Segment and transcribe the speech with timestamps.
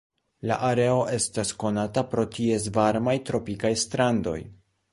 [0.51, 4.39] La areo estas konata pro ties varmaj tropikaj strandoj.